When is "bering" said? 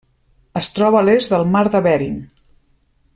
1.89-2.19